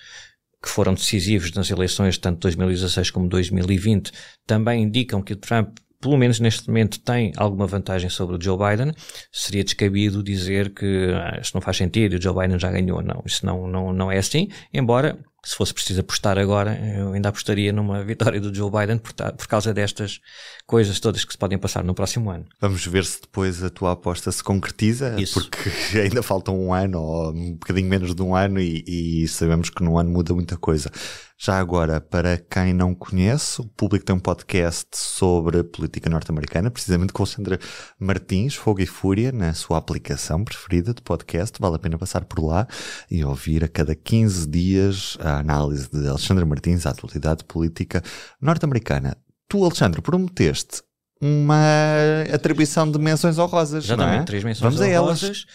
que 0.62 0.70
foram 0.70 0.94
decisivos 0.94 1.52
nas 1.54 1.70
eleições 1.70 2.18
tanto 2.18 2.40
2016 2.40 3.12
como 3.12 3.28
2020 3.28 4.12
também 4.46 4.84
indicam 4.84 5.22
que 5.22 5.34
o 5.34 5.36
Trump 5.36 5.78
pelo 6.00 6.18
menos 6.18 6.40
neste 6.40 6.68
momento, 6.68 7.00
tem 7.00 7.34
alguma 7.36 7.66
vantagem 7.66 8.10
sobre 8.10 8.36
o 8.36 8.42
Joe 8.42 8.58
Biden, 8.58 8.94
seria 9.32 9.64
descabido 9.64 10.22
dizer 10.24 10.74
que 10.74 11.12
ah, 11.14 11.40
isso 11.42 11.52
não 11.56 11.62
faz 11.62 11.78
sentido, 11.78 12.14
o 12.14 12.22
Joe 12.22 12.36
Biden 12.36 12.60
já 12.60 12.72
ganhou. 12.72 13.02
Não, 13.02 13.24
isso 13.26 13.46
não, 13.46 13.68
não, 13.68 13.92
não 13.92 14.12
é 14.12 14.18
assim, 14.18 14.48
embora 14.74 15.18
se 15.48 15.56
fosse 15.56 15.74
preciso 15.74 16.02
apostar 16.02 16.38
agora, 16.38 16.78
eu 16.78 17.14
ainda 17.14 17.30
apostaria 17.30 17.72
numa 17.72 18.04
vitória 18.04 18.42
do 18.42 18.54
Joe 18.54 18.70
Biden 18.70 18.98
por, 18.98 19.14
por, 19.14 19.48
causa 19.48 19.74
destas 19.74 20.20
coisas 20.66 21.00
todas 21.00 21.24
que 21.24 21.32
se 21.32 21.38
podem 21.38 21.58
passar 21.58 21.86
no 21.86 21.96
próximo 21.96 22.30
ano. 22.30 22.46
Vamos 22.60 22.86
ver 22.86 23.06
se 23.06 23.22
depois 23.22 23.64
a 23.64 23.70
tua 23.70 23.94
aposta 23.94 24.30
se 24.30 24.44
concretiza, 24.44 25.16
Isso. 25.18 25.40
porque 25.40 25.70
ainda 26.04 26.22
falta 26.22 26.52
um 26.52 26.74
ano 26.74 27.00
ou 27.00 27.32
um 27.32 27.54
bocadinho 27.54 27.88
menos 27.88 28.14
de 28.14 28.22
um 28.22 28.36
ano 28.36 28.60
e, 28.60 28.84
e 28.86 29.28
sabemos 29.30 29.70
que 29.70 29.82
num 29.82 29.98
ano 29.98 30.10
muda 30.10 30.34
muita 30.34 30.58
coisa. 30.58 30.92
Já 31.40 31.60
agora, 31.60 32.02
para 32.02 32.36
quem 32.36 32.74
não 32.74 32.96
conhece, 32.96 33.62
o 33.62 33.66
público 33.66 34.04
tem 34.04 34.16
um 34.16 34.20
podcast 34.20 34.88
sobre 34.94 35.64
política 35.64 36.10
norte-americana, 36.10 36.72
precisamente 36.72 37.14
com 37.14 37.22
Alexandre 37.22 37.60
Martins, 38.00 38.56
Fogo 38.56 38.82
e 38.82 38.88
Fúria, 38.88 39.32
na 39.32 39.54
sua 39.54 39.78
aplicação 39.78 40.44
preferida 40.44 40.96
de 40.96 41.02
podcast. 41.04 41.62
Vale 41.62 41.76
a 41.76 41.80
pena 41.80 41.96
passar 41.96 42.26
por 42.26 42.44
lá 42.44 42.68
e 43.10 43.24
ouvir 43.24 43.64
a 43.64 43.68
cada 43.68 43.94
15 43.94 44.48
dias 44.48 45.16
a 45.22 45.38
análise 45.38 45.88
de 45.92 46.08
Alexandre 46.08 46.44
Martins 46.44 46.88
à 46.88 46.90
atualidade 46.90 47.44
política 47.44 48.02
norte-americana. 48.42 49.16
Tu, 49.48 49.64
Alexandre, 49.64 50.02
prometeste 50.02 50.82
uma 51.22 51.62
atribuição 52.34 52.90
de 52.90 52.98
menções 52.98 53.38
honrosas. 53.38 53.86
Exatamente, 53.86 54.16
não 54.16 54.22
é? 54.22 54.26
três 54.26 54.44
menções 54.44 54.74
Vamos 54.74 54.82
a 54.82 54.86
honrosas. 54.86 55.24
elas. 55.24 55.46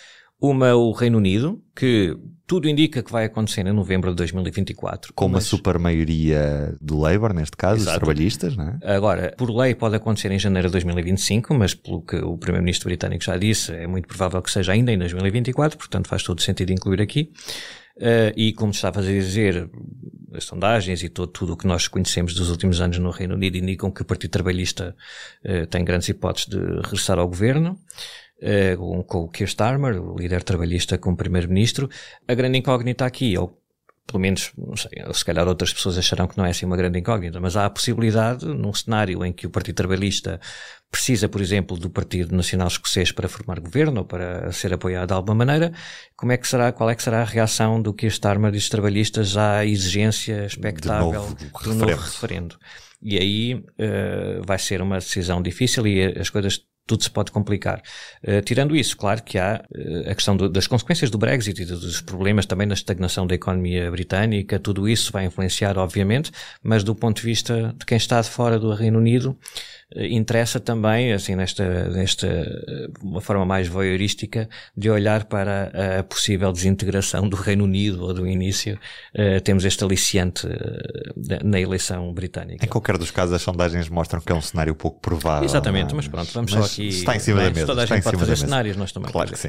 Uma, 0.43 0.75
o 0.75 0.91
Reino 0.91 1.19
Unido, 1.19 1.63
que 1.75 2.17
tudo 2.47 2.69
indica 2.69 3.03
que 3.03 3.13
vai 3.13 3.27
acontecer 3.27 3.65
em 3.67 3.73
novembro 3.73 4.11
de 4.11 4.17
2024. 4.17 5.13
Com 5.15 5.27
uma 5.27 5.35
mas- 5.35 5.45
super 5.45 5.79
maioria 5.79 6.75
do 6.81 6.99
Labour, 6.99 7.33
neste 7.33 7.57
caso, 7.57 7.77
os 7.77 7.83
Exato. 7.83 8.01
trabalhistas, 8.01 8.57
não 8.57 8.69
é? 8.69 8.95
Agora, 8.95 9.35
por 9.39 9.51
lei 9.55 9.75
pode 9.75 9.95
acontecer 9.95 10.31
em 10.33 10.39
janeiro 10.39 10.69
de 10.69 10.73
2025, 10.73 11.55
mas 11.55 11.75
pelo 11.75 12.03
que 12.03 12.17
o 12.17 12.37
Primeiro-Ministro 12.37 12.89
britânico 12.89 13.23
já 13.25 13.37
disse, 13.39 13.73
é 13.73 13.87
muito 13.87 14.09
provável 14.09 14.43
que 14.43 14.51
seja 14.51 14.73
ainda 14.73 14.93
em 14.93 14.99
2024, 14.99 15.79
portanto 15.79 16.09
faz 16.09 16.23
todo 16.25 16.43
sentido 16.43 16.73
incluir 16.73 17.01
aqui. 17.01 17.31
Eh, 17.99 18.33
e 18.37 18.53
como 18.53 18.73
estavas 18.73 19.07
a 19.07 19.11
dizer, 19.11 19.71
as 20.35 20.45
sondagens 20.45 21.03
e 21.03 21.09
todo, 21.09 21.31
tudo 21.31 21.53
o 21.53 21.57
que 21.57 21.67
nós 21.67 21.87
conhecemos 21.89 22.35
dos 22.35 22.51
últimos 22.51 22.81
anos 22.81 22.99
no 22.99 23.11
Reino 23.11 23.35
Unido 23.35 23.57
indicam 23.57 23.91
que 23.91 24.03
o 24.03 24.05
Partido 24.05 24.31
Trabalhista 24.31 24.97
eh, 25.45 25.67
tem 25.67 25.85
grandes 25.85 26.09
hipóteses 26.09 26.49
de 26.49 26.59
regressar 26.59 27.19
ao 27.19 27.29
governo. 27.29 27.79
Eh, 28.43 28.77
com, 28.77 29.03
com 29.05 29.19
o 29.21 29.29
Keir 29.29 29.49
Starmer, 29.49 30.03
o 30.03 30.19
líder 30.19 30.43
trabalhista, 30.43 30.99
como 30.99 31.17
primeiro-ministro. 31.17 31.89
A 32.27 32.35
grande 32.35 32.59
incógnita 32.59 33.07
aqui, 33.07 33.39
ou 33.39 33.63
pelo 34.07 34.21
menos, 34.21 34.53
não 34.59 34.77
sei, 34.77 34.91
se 35.13 35.25
calhar 35.25 35.47
outras 35.47 35.73
pessoas 35.73 35.97
acharão 35.97 36.27
que 36.27 36.37
não 36.37 36.45
é 36.45 36.51
assim 36.51 36.67
uma 36.67 36.77
grande 36.77 36.99
incógnita, 36.99 37.41
mas 37.41 37.57
há 37.57 37.65
a 37.67 37.71
possibilidade, 37.71 38.45
num 38.45 38.75
cenário 38.75 39.25
em 39.25 39.33
que 39.33 39.47
o 39.47 39.51
Partido 39.51 39.77
Trabalhista 39.77 40.41
precisa, 40.91 41.29
por 41.29 41.41
exemplo, 41.41 41.79
do 41.79 41.89
Partido 41.89 42.35
Nacional 42.35 42.67
Escocês 42.67 43.13
para 43.13 43.29
formar 43.29 43.61
governo 43.61 44.01
ou 44.01 44.05
para 44.05 44.51
ser 44.53 44.75
apoiado 44.75 45.09
de 45.09 45.15
alguma 45.15 45.37
maneira, 45.37 45.73
como 46.17 46.33
é 46.33 46.37
que 46.37 46.49
será, 46.49 46.73
qual 46.73 46.91
é 46.91 46.95
que 46.95 47.03
será 47.03 47.23
a 47.23 47.25
reação 47.25 47.81
do 47.81 47.95
Keir 47.95 48.13
Starmer 48.13 48.51
e 48.51 48.57
dos 48.57 48.69
trabalhistas 48.69 49.37
à 49.37 49.65
exigência 49.65 50.47
expectável 50.47 51.13
novo 51.13 51.37
do 51.63 51.75
novo 51.75 51.97
referendo. 51.97 52.59
E 53.01 53.19
aí 53.19 53.65
eh, 53.79 54.41
vai 54.45 54.59
ser 54.59 54.83
uma 54.83 54.99
decisão 54.99 55.41
difícil 55.43 55.87
e 55.87 56.05
as 56.19 56.29
coisas 56.29 56.65
tudo 56.87 57.03
se 57.03 57.11
pode 57.11 57.31
complicar. 57.31 57.81
Eh, 58.23 58.41
tirando 58.43 58.75
isso, 58.77 58.97
claro 58.97 59.23
que 59.23 59.39
há 59.39 59.63
eh, 59.75 60.11
a 60.11 60.15
questão 60.15 60.37
do- 60.37 60.49
das 60.49 60.67
consequências 60.67 61.11
do 61.11 61.19
Brexit 61.19 61.63
e 61.63 61.65
dos 61.65 62.01
problemas 62.01 62.45
também 62.47 62.67
na 62.67 62.75
estagnação 62.75 63.27
da 63.27 63.35
economia 63.35 63.91
britânica, 63.91 64.59
tudo 64.59 64.89
isso 64.89 65.13
vai 65.13 65.25
influenciar, 65.25 65.79
obviamente, 65.79 66.31
mas 66.63 66.83
do 66.85 66.95
ponto 66.95 67.19
de 67.21 67.27
vista 67.27 67.75
de 67.79 67.87
quem 67.87 67.97
está 67.97 68.21
de 68.21 68.29
fora 68.29 68.59
do 68.59 68.73
Reino 68.75 68.99
Unido, 68.99 69.39
interessa 69.97 70.59
também, 70.61 71.13
assim, 71.13 71.35
nesta, 71.35 71.89
nesta 71.91 72.27
eh, 72.27 72.89
uma 73.03 73.21
forma 73.21 73.45
mais 73.45 73.69
voyeurística, 73.69 74.49
de 74.77 74.91
olhar 74.91 75.25
para 75.25 75.99
a 76.01 76.03
possível 76.03 76.53
desintegração 76.53 77.29
do 77.29 77.37
Reino 77.37 77.65
Unido 77.65 78.03
ou 78.03 78.15
do 78.15 78.27
início. 78.27 78.79
Eh, 79.15 79.41
temos 79.41 79.65
este 79.65 79.83
aliciante 79.85 80.47
eh, 80.47 81.13
da- 81.17 81.41
na 81.43 81.61
eleição 81.61 82.13
britânica. 82.13 82.65
Em 82.65 82.69
qualquer 82.69 82.97
dos 82.99 83.11
casos, 83.11 83.35
as 83.35 83.43
sondagens 83.43 83.89
mostram 83.89 84.21
que 84.21 84.33
é 84.33 84.35
um 84.35 84.41
cenário 84.41 84.75
pouco 84.75 85.01
provável. 85.01 85.45
Exatamente, 85.45 85.93
é? 85.93 85.97
mas 85.97 86.09
pronto, 86.09 86.31
vamos 86.33 86.53
Mas 86.53 86.67
só 86.67 86.73
aqui. 86.73 86.89
Está 86.89 87.17
em 87.17 87.19
cima 87.19 87.41
Bem, 87.41 87.49
da 87.49 87.55
mesa. 87.55 87.67
Toda 87.67 87.83
a 87.83 87.87
gente 87.87 88.03
pode 88.03 88.17
fazer 88.17 88.37
cenários, 88.37 88.77
nós 88.77 88.93
também. 88.93 89.11
Claro 89.13 89.31
que 89.31 89.39
sim. 89.39 89.49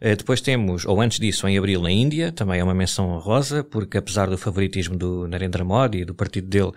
Eh, 0.00 0.16
depois 0.16 0.40
temos, 0.40 0.84
ou 0.86 1.00
antes 1.00 1.18
disso, 1.18 1.46
em 1.48 1.58
abril 1.58 1.82
na 1.82 1.90
Índia, 1.90 2.32
também 2.32 2.60
é 2.60 2.64
uma 2.64 2.74
menção 2.74 3.10
honrosa, 3.10 3.62
porque 3.62 3.98
apesar 3.98 4.30
do 4.30 4.38
favoritismo 4.38 4.96
do 4.96 5.28
Narendra 5.28 5.64
Modi 5.64 5.98
e 5.98 6.04
do 6.04 6.14
partido 6.14 6.46
dele, 6.48 6.72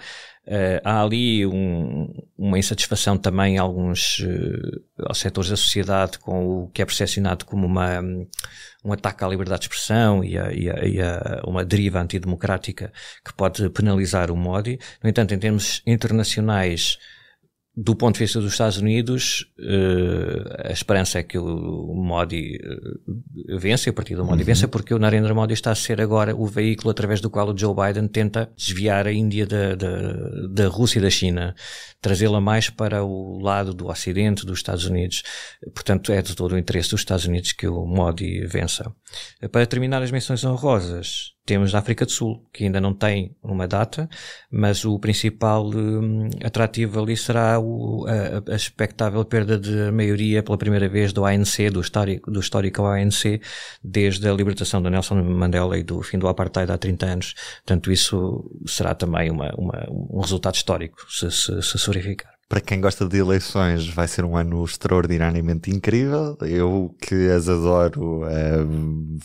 eh, 0.45 0.81
há 0.83 1.01
ali 1.01 1.45
um- 1.45 2.13
uma 2.37 2.59
insatisfação 2.59 3.17
também 3.17 3.55
em 3.55 3.57
alguns 3.57 4.21
aos 5.05 5.17
setores 5.19 5.49
da 5.49 5.55
sociedade 5.55 6.19
com 6.19 6.63
o 6.63 6.67
que 6.69 6.81
é 6.81 6.85
percepcionado 6.85 7.45
como 7.45 7.65
uma, 7.65 7.99
um 8.83 8.91
ataque 8.91 9.23
à 9.23 9.27
liberdade 9.27 9.61
de 9.61 9.65
expressão 9.67 10.23
e 10.23 10.37
a, 10.37 10.51
e 10.51 10.69
a- 10.69 10.85
e 10.85 11.01
a 11.01 11.41
uma 11.45 11.63
deriva 11.63 11.99
antidemocrática 12.01 12.91
que 13.25 13.33
pode 13.33 13.69
penalizar 13.69 14.29
o 14.31 14.35
Modi. 14.35 14.77
No 15.01 15.09
entanto, 15.09 15.33
em 15.33 15.39
termos 15.39 15.81
internacionais, 15.85 16.97
do 17.75 17.95
ponto 17.95 18.13
de 18.15 18.19
vista 18.19 18.39
dos 18.39 18.51
Estados 18.51 18.77
Unidos, 18.77 19.51
eh, 19.59 20.67
a 20.69 20.71
esperança 20.71 21.17
é 21.17 21.23
que 21.23 21.39
o 21.39 21.93
Modi 21.95 22.59
eh, 22.63 23.57
vença, 23.57 23.89
o 23.89 23.93
partido 23.93 24.21
do 24.21 24.25
Modi 24.25 24.43
vença, 24.43 24.67
porque 24.67 24.93
o 24.93 24.99
Narendra 24.99 25.33
Modi 25.33 25.53
está 25.53 25.71
a 25.71 25.75
ser 25.75 25.99
agora 25.99 26.35
o 26.35 26.45
veículo 26.45 26.91
através 26.91 27.19
do 27.19 27.31
qual 27.31 27.49
o 27.49 27.57
Joe 27.57 27.73
Biden 27.73 28.07
tenta 28.07 28.47
desviar 28.55 29.07
a 29.07 29.11
Índia 29.11 29.47
da, 29.47 29.73
da, 29.73 30.47
da 30.49 30.67
Rússia 30.67 30.99
e 30.99 31.01
da 31.01 31.09
China, 31.09 31.55
trazê-la 31.99 32.39
mais 32.39 32.69
para 32.69 33.03
o 33.03 33.39
lado 33.39 33.73
do 33.73 33.87
Ocidente, 33.87 34.45
dos 34.45 34.59
Estados 34.59 34.85
Unidos. 34.85 35.23
Portanto, 35.73 36.11
é 36.11 36.21
de 36.21 36.35
todo 36.35 36.51
o 36.51 36.57
interesse 36.59 36.91
dos 36.91 37.01
Estados 37.01 37.25
Unidos 37.25 37.53
que 37.53 37.67
o 37.67 37.87
Modi 37.87 38.45
vença. 38.45 38.93
Para 39.51 39.65
terminar 39.65 40.03
as 40.03 40.11
menções 40.11 40.43
honrosas, 40.43 41.32
temos 41.45 41.75
a 41.75 41.79
África 41.79 42.05
do 42.05 42.11
Sul, 42.11 42.47
que 42.53 42.63
ainda 42.63 42.79
não 42.79 42.93
tem 42.93 43.35
uma 43.43 43.67
data, 43.67 44.09
mas 44.51 44.85
o 44.85 44.97
principal 44.99 45.65
hum, 45.69 46.29
atrativo 46.43 47.01
ali 47.01 47.17
será 47.17 47.59
o- 47.59 48.05
a, 48.07 48.53
a 48.53 48.55
expectável 48.55 49.23
perda 49.25 49.59
de 49.59 49.91
maioria 49.91 50.41
pela 50.41 50.57
primeira 50.57 50.87
vez 50.87 51.11
do 51.13 51.25
ANC, 51.25 51.69
do 51.69 51.81
histórico, 51.81 52.31
do 52.31 52.39
histórico 52.39 52.83
ANC, 52.85 53.41
desde 53.83 54.27
a 54.27 54.33
libertação 54.33 54.81
do 54.81 54.89
Nelson 54.89 55.15
Mandela 55.23 55.77
e 55.77 55.83
do 55.83 56.01
fim 56.01 56.17
do 56.17 56.27
apartheid 56.27 56.71
há 56.71 56.77
30 56.77 57.05
anos. 57.05 57.33
Portanto, 57.65 57.91
isso 57.91 58.49
será 58.65 58.95
também 58.95 59.29
uma, 59.29 59.53
uma- 59.57 59.85
um 59.89 60.19
resultado 60.21 60.55
histórico, 60.55 60.97
se, 61.09 61.29
se, 61.31 61.61
se 61.61 61.89
verificar. 61.89 62.32
Para 62.53 62.61
quem 62.61 62.79
gosta 62.79 63.07
de 63.07 63.17
eleições, 63.17 63.87
vai 63.87 64.07
ser 64.07 64.23
um 64.23 64.37
ano 64.37 64.63
extraordinariamente 64.63 65.71
incrível. 65.71 66.37
Eu 66.41 66.95
que 67.01 67.27
as 67.31 67.49
adoro, 67.49 68.25
eh, 68.27 68.59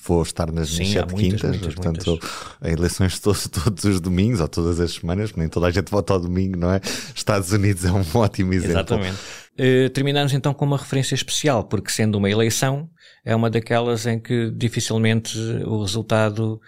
vou 0.03 0.23
estar 0.23 0.51
nas 0.51 0.71
Sim, 0.71 0.79
minhas 0.79 0.93
sete 0.95 1.13
muitas, 1.13 1.31
quintas. 1.43 1.51
muitas, 1.51 1.75
portanto, 1.75 2.19
eleições 2.65 3.19
todos, 3.21 3.47
todos 3.49 3.85
os 3.85 4.01
domingos 4.01 4.41
ou 4.41 4.49
todas 4.49 4.81
as 4.81 4.93
semanas, 4.93 5.35
nem 5.35 5.47
toda 5.47 5.67
a 5.67 5.71
gente 5.71 5.91
vota 5.91 6.15
ao 6.15 6.21
domingo, 6.21 6.59
não 6.59 6.73
é? 6.73 6.81
Estados 7.15 7.53
Unidos 7.53 7.85
é 7.85 7.93
um 7.93 8.03
ótimo 8.17 8.55
exemplo. 8.55 8.79
Exatamente. 8.79 9.19
Eh, 9.59 9.91
terminamos 9.91 10.33
então 10.33 10.55
com 10.55 10.65
uma 10.65 10.79
referência 10.79 11.15
especial, 11.15 11.65
porque 11.65 11.91
sendo 11.91 12.17
uma 12.17 12.31
eleição, 12.31 12.89
é 13.27 13.37
uma 13.37 13.51
daquelas 13.51 14.07
em 14.07 14.19
que 14.19 14.51
dificilmente 14.53 15.37
o 15.67 15.83
resultado 15.83 16.59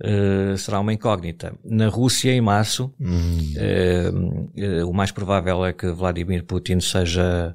eh, 0.00 0.56
será 0.56 0.80
uma 0.80 0.92
incógnita. 0.92 1.54
Na 1.64 1.88
Rússia, 1.88 2.32
em 2.32 2.40
março, 2.40 2.92
eh, 3.56 4.10
eh, 4.56 4.84
o 4.84 4.92
mais 4.92 5.12
provável 5.12 5.64
é 5.64 5.72
que 5.72 5.86
Vladimir 5.92 6.44
Putin 6.44 6.80
seja 6.80 7.54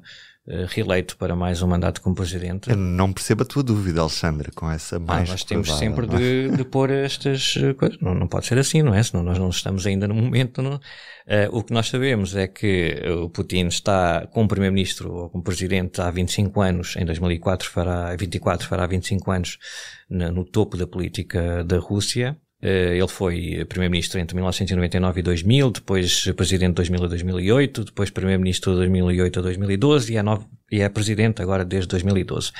reeleito 0.68 1.16
para 1.16 1.36
mais 1.36 1.62
um 1.62 1.68
mandato 1.68 2.00
como 2.00 2.14
presidente. 2.14 2.70
Eu 2.70 2.76
não 2.76 3.12
percebo 3.12 3.42
a 3.42 3.46
tua 3.46 3.62
dúvida, 3.62 4.00
Alexandre, 4.00 4.50
com 4.52 4.70
essa 4.70 4.96
Ah, 4.96 5.00
mais 5.00 5.28
nós 5.28 5.44
temos 5.44 5.68
provável, 5.68 5.88
sempre 5.88 6.16
é? 6.16 6.18
de, 6.48 6.56
de 6.56 6.64
pôr 6.64 6.90
estas 6.90 7.54
eh, 7.56 7.74
coisas. 7.74 7.98
Não, 8.00 8.14
não 8.14 8.26
pode 8.26 8.46
ser 8.46 8.58
assim, 8.58 8.82
não 8.82 8.94
é? 8.94 9.02
Senão 9.02 9.22
nós 9.22 9.38
não 9.38 9.50
estamos 9.50 9.86
ainda 9.86 10.08
no 10.08 10.14
momento. 10.14 10.62
Não? 10.62 10.80
Eh, 11.26 11.48
o 11.52 11.62
que 11.62 11.72
nós 11.72 11.88
sabemos 11.88 12.34
é 12.34 12.48
que 12.48 13.02
o 13.22 13.28
Putin 13.28 13.66
está 13.66 14.26
como 14.28 14.48
primeiro-ministro 14.48 15.12
ou 15.12 15.30
como 15.30 15.44
presidente 15.44 16.00
há 16.00 16.10
25 16.10 16.60
anos, 16.60 16.96
em 16.96 17.04
2004 17.04 17.68
fará, 17.68 18.16
24 18.16 18.66
fará 18.66 18.86
25 18.86 19.30
anos, 19.30 19.58
no 20.08 20.44
topo 20.44 20.76
da 20.76 20.86
política 20.86 21.62
da 21.64 21.78
Rússia. 21.78 22.36
Eh, 22.62 22.96
Ele 22.96 23.08
foi 23.08 23.64
primeiro-ministro 23.66 24.18
entre 24.20 24.34
1999 24.34 25.20
e 25.20 25.22
2000, 25.22 25.70
depois 25.70 26.24
presidente 26.36 26.70
de 26.70 26.74
2000 26.74 27.04
a 27.04 27.08
2008, 27.08 27.84
depois 27.84 28.10
primeiro-ministro 28.10 28.72
de 28.72 28.78
2008 28.78 29.38
a 29.38 29.42
2012 29.42 30.12
e 30.12 30.16
é, 30.16 30.22
e 30.70 30.80
é 30.80 30.88
presidente 30.88 31.40
agora 31.40 31.64
desde 31.64 31.88
2012. 31.88 32.52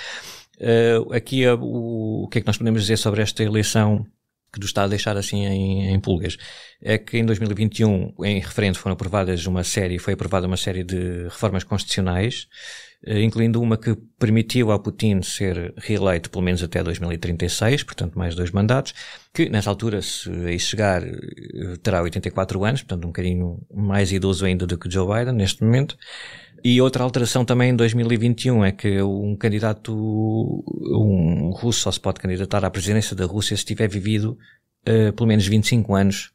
Eh, 0.58 0.98
aqui 1.12 1.44
eh, 1.44 1.54
o, 1.54 2.24
o 2.24 2.28
que 2.28 2.38
é 2.38 2.40
que 2.40 2.46
nós 2.46 2.58
podemos 2.58 2.82
dizer 2.82 2.96
sobre 2.98 3.22
esta 3.22 3.42
eleição 3.42 4.06
que 4.52 4.58
nos 4.58 4.70
está 4.70 4.82
a 4.82 4.88
deixar 4.88 5.16
assim 5.16 5.46
em, 5.46 5.94
em 5.94 6.00
pulgas? 6.00 6.36
É 6.82 6.98
que 6.98 7.18
em 7.18 7.24
2021, 7.24 8.14
em 8.24 8.40
referendo, 8.40 8.78
foram 8.78 8.94
aprovadas 8.94 9.46
uma 9.46 9.64
série, 9.64 9.98
foi 9.98 10.14
aprovada 10.14 10.46
uma 10.46 10.56
série 10.56 10.84
de 10.84 11.24
reformas 11.24 11.64
constitucionais, 11.64 12.46
incluindo 13.06 13.60
uma 13.60 13.76
que 13.76 13.96
permitiu 14.18 14.70
ao 14.70 14.78
Putin 14.78 15.22
ser 15.22 15.72
reeleito 15.78 16.30
pelo 16.30 16.44
menos 16.44 16.62
até 16.62 16.82
2036, 16.82 17.82
portanto 17.82 18.18
mais 18.18 18.34
dois 18.34 18.50
mandatos, 18.50 18.94
que 19.32 19.48
nessa 19.48 19.70
altura, 19.70 20.02
se 20.02 20.30
aí 20.46 20.58
chegar, 20.58 21.02
eh, 21.02 21.76
terá 21.82 22.02
84 22.02 22.62
anos, 22.64 22.82
portanto 22.82 23.04
um 23.04 23.08
bocadinho 23.08 23.58
mais 23.74 24.12
idoso 24.12 24.44
ainda 24.44 24.66
do 24.66 24.76
que 24.76 24.90
Joe 24.90 25.06
Biden 25.06 25.34
neste 25.34 25.64
momento. 25.64 25.96
E 26.62 26.78
outra 26.82 27.02
alteração 27.02 27.42
também 27.42 27.70
em 27.70 27.76
2021 27.76 28.64
é 28.66 28.72
que 28.72 29.00
um 29.00 29.34
candidato, 29.34 29.94
um 29.94 31.50
russo 31.52 31.80
só 31.80 31.90
se 31.90 31.98
pode 31.98 32.20
candidatar 32.20 32.62
à 32.66 32.70
presidência 32.70 33.16
da 33.16 33.24
Rússia 33.24 33.56
se 33.56 33.64
tiver 33.64 33.88
vivido 33.88 34.36
eh, 34.84 35.10
pelo 35.12 35.26
menos 35.26 35.46
25 35.46 35.94
anos 35.94 36.32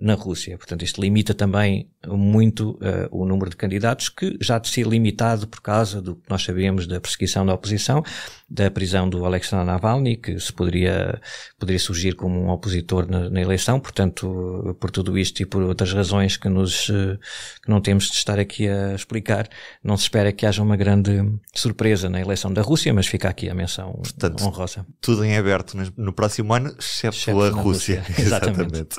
na 0.00 0.14
Rússia. 0.14 0.56
Portanto, 0.56 0.82
isto 0.84 1.00
limita 1.00 1.34
também 1.34 1.88
muito 2.06 2.78
eh, 2.80 3.08
o 3.10 3.24
número 3.26 3.50
de 3.50 3.56
candidatos, 3.56 4.08
que 4.08 4.36
já 4.40 4.58
de 4.58 4.68
si 4.68 4.82
limitado 4.82 5.46
por 5.46 5.60
causa 5.60 6.00
do 6.00 6.16
que 6.16 6.22
nós 6.30 6.42
sabemos 6.42 6.86
da 6.86 7.00
perseguição 7.00 7.44
da 7.44 7.52
oposição, 7.54 8.02
da 8.48 8.70
prisão 8.70 9.08
do 9.08 9.24
Alexei 9.24 9.58
Navalny, 9.62 10.16
que 10.16 10.38
se 10.40 10.52
poderia, 10.52 11.20
poderia 11.58 11.78
surgir 11.78 12.14
como 12.14 12.38
um 12.40 12.48
opositor 12.48 13.06
na, 13.10 13.28
na 13.30 13.40
eleição. 13.40 13.78
Portanto, 13.78 14.76
por 14.80 14.90
tudo 14.90 15.16
isto 15.18 15.40
e 15.42 15.46
por 15.46 15.62
outras 15.62 15.92
razões 15.92 16.36
que 16.36 16.48
nos, 16.48 16.88
eh, 16.90 17.18
que 17.62 17.68
não 17.70 17.80
temos 17.80 18.04
de 18.06 18.14
estar 18.14 18.38
aqui 18.38 18.66
a 18.68 18.94
explicar, 18.94 19.48
não 19.84 19.96
se 19.96 20.04
espera 20.04 20.32
que 20.32 20.46
haja 20.46 20.62
uma 20.62 20.76
grande 20.76 21.10
surpresa 21.54 22.08
na 22.08 22.20
eleição 22.20 22.52
da 22.52 22.62
Rússia, 22.62 22.92
mas 22.94 23.06
fica 23.06 23.28
aqui 23.28 23.48
a 23.50 23.54
menção 23.54 23.92
Portanto, 23.92 24.42
honrosa. 24.44 24.86
Tudo 25.00 25.24
em 25.24 25.36
aberto 25.36 25.76
no- 25.76 25.92
no 25.96 26.12
próximo 26.12 26.52
ano, 26.54 26.74
excepto 26.78 27.18
Excepto 27.20 27.42
a 27.42 27.50
Rússia. 27.50 28.00
Rússia. 28.00 28.04
Exatamente. 28.22 28.96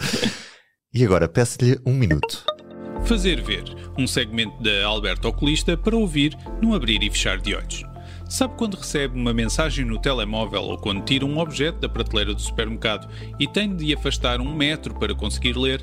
E 0.93 1.05
agora, 1.05 1.25
peço-lhe 1.25 1.79
um 1.85 1.93
minuto. 1.93 2.43
Fazer 3.05 3.41
ver, 3.41 3.63
um 3.97 4.05
segmento 4.05 4.61
da 4.61 4.85
Alberto 4.85 5.25
Oculista 5.25 5.77
para 5.77 5.95
ouvir 5.95 6.37
no 6.61 6.75
abrir 6.75 7.01
e 7.01 7.09
fechar 7.09 7.37
de 7.37 7.55
olhos. 7.55 7.85
Sabe 8.27 8.55
quando 8.57 8.75
recebe 8.75 9.17
uma 9.17 9.33
mensagem 9.33 9.85
no 9.85 9.97
telemóvel 9.97 10.63
ou 10.63 10.77
quando 10.77 11.05
tira 11.05 11.25
um 11.25 11.37
objeto 11.37 11.79
da 11.79 11.87
prateleira 11.87 12.33
do 12.33 12.41
supermercado 12.41 13.07
e 13.39 13.47
tem 13.47 13.73
de 13.73 13.93
afastar 13.93 14.41
um 14.41 14.53
metro 14.53 14.93
para 14.99 15.15
conseguir 15.15 15.55
ler? 15.55 15.81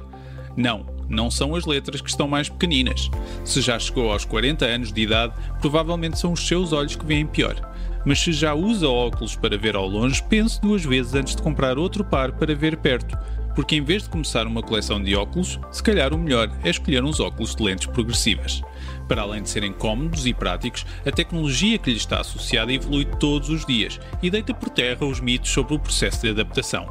Não, 0.55 0.85
não 1.09 1.31
são 1.31 1.55
as 1.55 1.65
letras 1.65 2.03
que 2.03 2.11
estão 2.11 2.29
mais 2.29 2.51
pequeninas. 2.51 3.11
Se 3.47 3.63
já 3.63 3.79
chegou 3.79 4.13
aos 4.13 4.27
40 4.27 4.67
anos 4.67 4.93
de 4.93 5.01
idade, 5.01 5.33
provavelmente 5.59 6.19
são 6.19 6.33
os 6.35 6.47
seus 6.47 6.71
olhos 6.75 6.97
que 6.97 7.07
veem 7.07 7.27
pior. 7.27 7.57
Mas 8.05 8.21
se 8.21 8.31
já 8.31 8.53
usa 8.53 8.87
óculos 8.87 9.35
para 9.35 9.57
ver 9.57 9.75
ao 9.75 9.87
longe, 9.87 10.23
pense 10.25 10.61
duas 10.61 10.85
vezes 10.85 11.15
antes 11.15 11.35
de 11.35 11.41
comprar 11.41 11.79
outro 11.79 12.05
par 12.05 12.33
para 12.33 12.55
ver 12.55 12.77
perto 12.77 13.17
porque 13.59 13.75
em 13.75 13.83
vez 13.83 14.05
de 14.05 14.09
começar 14.09 14.47
uma 14.47 14.63
coleção 14.63 15.03
de 15.03 15.17
óculos, 15.17 15.59
se 15.73 15.83
calhar 15.83 16.15
o 16.15 16.17
melhor 16.17 16.49
é 16.63 16.71
escolher 16.71 17.03
uns 17.03 17.19
óculos 17.19 17.57
de 17.57 17.65
lentes 17.65 17.89
progressivas. 17.89 18.63
Para 19.09 19.23
além 19.23 19.43
de 19.43 19.51
serem 19.51 19.73
cómodos 19.73 20.29
e 20.29 20.33
práticos, 20.33 20.87
a 21.05 21.11
tecnologia 21.11 21.77
que 21.77 21.91
lhe 21.91 21.97
está 21.97 22.21
associada 22.21 22.73
evolui 22.73 23.05
todos 23.05 23.49
os 23.49 23.67
dias 23.67 23.99
e 24.23 24.31
deita 24.31 24.55
por 24.55 24.71
terra 24.71 25.05
os 25.05 25.19
mitos 25.19 25.51
sobre 25.51 25.75
o 25.75 25.79
processo 25.81 26.21
de 26.21 26.29
adaptação. 26.29 26.89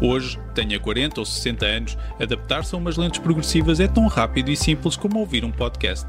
Hoje, 0.00 0.38
tenha 0.54 0.78
40 0.78 1.18
ou 1.18 1.26
60 1.26 1.66
anos, 1.66 1.98
adaptar-se 2.20 2.72
a 2.72 2.78
umas 2.78 2.96
lentes 2.96 3.18
progressivas 3.18 3.80
é 3.80 3.88
tão 3.88 4.06
rápido 4.06 4.48
e 4.48 4.56
simples 4.56 4.94
como 4.94 5.18
ouvir 5.18 5.44
um 5.44 5.50
podcast. 5.50 6.06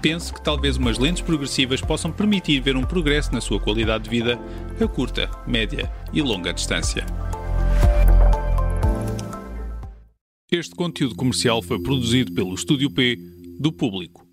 Pense 0.00 0.32
que 0.32 0.40
talvez 0.40 0.78
umas 0.78 0.96
lentes 0.96 1.20
progressivas 1.20 1.82
possam 1.82 2.10
permitir 2.10 2.60
ver 2.60 2.78
um 2.78 2.82
progresso 2.82 3.34
na 3.34 3.42
sua 3.42 3.60
qualidade 3.60 4.04
de 4.04 4.10
vida 4.10 4.38
a 4.82 4.88
curta, 4.88 5.30
média 5.46 5.92
e 6.14 6.22
longa 6.22 6.50
distância. 6.50 7.04
Este 10.50 10.74
conteúdo 10.74 11.14
comercial 11.14 11.60
foi 11.60 11.78
produzido 11.78 12.32
pelo 12.32 12.54
Estúdio 12.54 12.90
P 12.90 13.18
do 13.60 13.70
Público. 13.70 14.26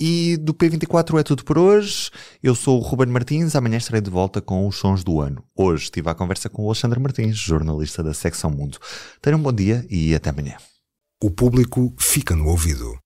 E 0.00 0.36
do 0.36 0.52
P24 0.52 1.20
é 1.20 1.22
tudo 1.22 1.44
por 1.44 1.56
hoje. 1.56 2.10
Eu 2.42 2.56
sou 2.56 2.80
o 2.80 2.82
Ruben 2.82 3.06
Martins. 3.06 3.54
Amanhã 3.54 3.76
estarei 3.76 4.00
de 4.00 4.10
volta 4.10 4.40
com 4.40 4.66
os 4.66 4.74
sons 4.74 5.04
do 5.04 5.20
ano. 5.20 5.44
Hoje 5.54 5.84
estive 5.84 6.10
à 6.10 6.14
conversa 6.14 6.50
com 6.50 6.64
o 6.64 6.66
Alexandre 6.66 6.98
Martins, 6.98 7.36
jornalista 7.36 8.02
da 8.02 8.12
Secção 8.12 8.50
Mundo. 8.50 8.78
Tenham 9.22 9.38
um 9.38 9.42
bom 9.44 9.52
dia 9.52 9.86
e 9.88 10.12
até 10.12 10.30
amanhã. 10.30 10.56
O 11.22 11.30
público 11.30 11.94
fica 11.96 12.34
no 12.34 12.48
ouvido. 12.48 12.98